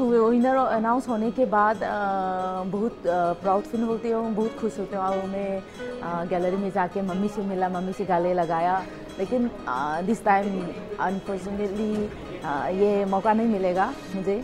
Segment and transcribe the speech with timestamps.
[0.00, 1.80] Winner announce होने के बाद
[2.72, 3.02] बहुत
[3.42, 7.42] प्राउड फील होती हूँ बहुत खुश होती हूँ। और मैं गैलरी में जाके मम्मी से
[7.42, 8.82] मिला मम्मी से गाले लगाया।
[9.18, 9.50] लेकिन
[10.06, 10.46] दिस टाइम
[11.00, 11.92] अनफॉर्चुनेटली
[12.78, 14.42] ये मौका नहीं मिलेगा मुझे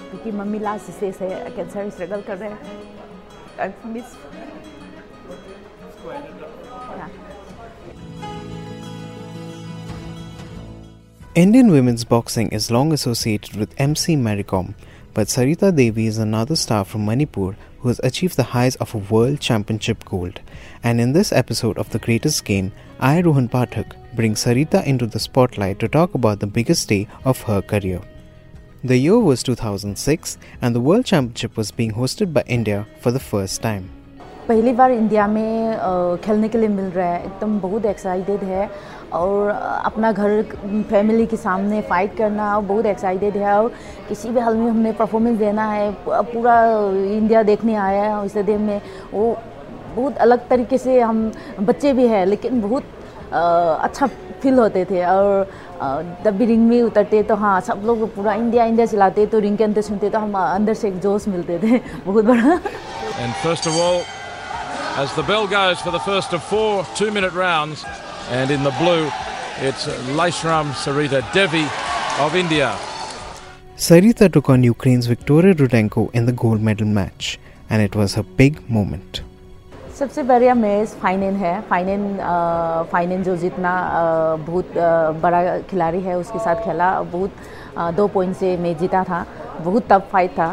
[0.00, 2.60] क्योंकि मम्मी लास्ट स्टेज है कैंसर स्ट्रगल कर रहे हैं।
[11.36, 14.72] Indian women's boxing is long associated with MC Maricom,
[15.12, 19.04] but Sarita Devi is another star from Manipur who has achieved the highs of a
[19.12, 20.40] world championship gold.
[20.82, 25.20] And in this episode of The Greatest Game, I, Rohan Pathak, bring Sarita into the
[25.20, 28.00] spotlight to talk about the biggest day of her career.
[28.82, 33.20] The year was 2006 and the World Championship was being hosted by India for the
[33.20, 33.95] first time.
[34.48, 35.76] पहली बार India में
[36.24, 38.68] खेलने के लिए मिल रहा है। एकदम बहुत excited है
[39.12, 39.48] और
[39.84, 40.42] अपना घर
[40.90, 43.68] फैमिली के सामने फाइट करना और बहुत एक्साइटेड है और
[44.08, 46.60] किसी भी हाल में हमने परफॉर्मेंस देना है। पूरा
[47.16, 48.80] इंडिया देखने आया है इस स्टेडियम में
[49.12, 49.36] वो
[49.96, 52.84] बहुत अलग तरीके से हम बच्चे भी हैं लेकिन बहुत
[53.32, 54.06] अच्छा
[54.42, 55.48] फील होते थे और
[56.24, 59.56] जब भी रिंग में उतरते तो हाँ सब लोग पूरा इंडिया इंडिया चलाते तो रिंग
[59.58, 62.58] के अंदर सुनते तो हम अंदर से एक जोश मिलते थे। बहुत बड़ा।
[63.24, 63.98] And first of all,
[64.97, 67.85] as the bell goes for the first of four two-minute rounds,
[68.29, 69.09] and in the blue,
[69.59, 69.87] it's
[70.19, 71.65] Laishram Sarita Devi
[72.19, 72.75] of India.
[73.77, 78.23] Sarita took on Ukraine's Victoria Rudenko in the gold medal match, and it was a
[78.23, 79.21] big moment.
[79.97, 82.03] सबसे बढ़िया match final है final
[82.91, 83.71] final जो जितना
[84.47, 84.73] बहुत
[85.21, 87.31] बड़ा खिलाड़ी है उसके साथ खेला बहुत
[87.97, 89.25] दो पॉइंट से मैच जीता था
[89.61, 90.49] बहुत टफ फाइट था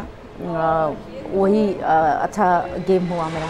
[1.33, 2.47] वही अच्छा
[2.87, 3.47] गेम हुआ मेरा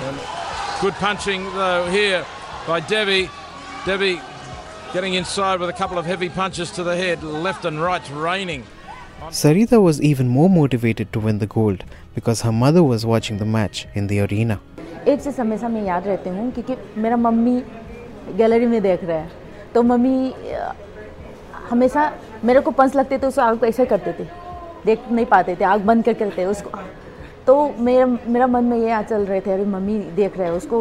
[0.82, 2.26] Good punching though here
[2.68, 3.30] by Devi.
[3.86, 4.20] Devi
[4.94, 8.64] getting inside with a couple of heavy punches to the head, left and right, raining.
[9.30, 11.84] Sarita was even more motivated to win the gold
[12.16, 14.60] because her mother was watching the match in the arena.
[15.08, 17.56] एक चीज़ हमेशा मैं याद रहती हूँ क्योंकि मेरा mummy
[18.38, 19.32] gallery में देख रहा है
[19.74, 20.34] तो मम्मी
[21.70, 22.12] हमेशा
[22.46, 24.28] मेरे को पंच लगते थे उसको आग को ऐसे करते थे
[24.86, 26.70] देख नहीं पाते थे आग बंद कर करते उसको
[27.47, 30.55] तो मेरा मेरा मन में ये आ चल रहे थे अरे मम्मी देख रहे हैं
[30.57, 30.79] उसको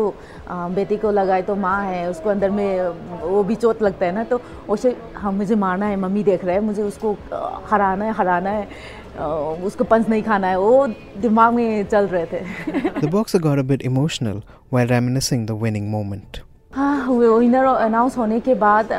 [0.49, 2.87] बेटी को लगाए तो माँ है उसको अंदर में
[3.23, 6.55] वो भी चोट लगता है ना तो उसे हाँ मुझे मारना है मम्मी देख रहे
[6.55, 7.11] हैं मुझे उसको
[7.71, 8.67] हराना है हराना है
[9.65, 10.87] उसको पंच नहीं खाना है वो
[11.21, 12.41] दिमाग में चल रहे थे
[13.01, 16.41] The boxer got a bit emotional while reminiscing the winning moment.
[16.75, 18.89] हाँ विनर अनाउंस होने के बाद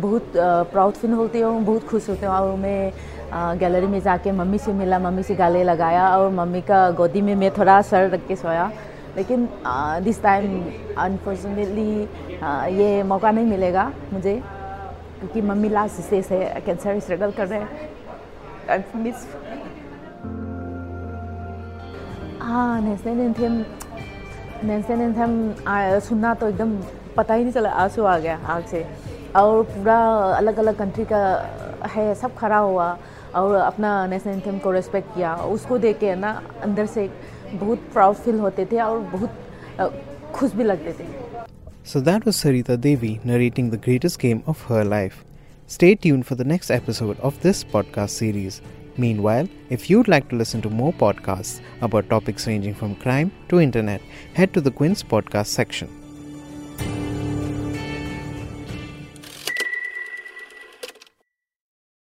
[0.00, 0.32] बहुत
[0.72, 2.92] प्राउड फील होती हूँ बहुत खुश होती हूँ और मैं
[3.34, 7.34] गैलरी में जाके मम्मी से मिला, मम्मी से गाले लगाया और मम्मी का गोदी में
[7.34, 8.70] मैं थोड़ा सर रख के सोया।
[9.16, 9.48] लेकिन
[10.04, 10.64] दिस टाइम
[10.98, 11.90] अनफॉर्चुनेटली
[12.76, 14.34] ये मौका नहीं मिलेगा मुझे,
[15.18, 17.68] क्योंकि मम्मी लास्ट स्टेज है कैंसर स्ट्रगल कर रहे हैं।
[22.40, 23.64] हाँ नेशनल एंथम
[24.64, 26.76] नेशनल एंथम सुनना तो एकदम
[27.16, 28.86] पता ही नहीं चला, आँसू आ गया आग से।
[29.36, 29.98] और पूरा
[30.36, 31.18] अलग अलग कंट्री का
[31.86, 32.96] है, सब खड़ा हुआ।
[33.36, 36.30] और अपना नेशनल एंथम को रेस्पेक्ट किया उसको देख के ना
[36.62, 37.08] अंदर से
[37.52, 41.12] बहुत प्राउड फील होते थे और बहुत खुश भी लगते थे
[41.84, 45.18] So that was Sarita Devi narrating the greatest game of her life.
[45.66, 48.62] Stay tuned for the next episode of this podcast series.
[48.96, 53.60] Meanwhile, if you'd like to listen to more podcasts about topics ranging from crime to
[53.60, 54.00] internet,
[54.34, 56.03] head to the Quince podcast section.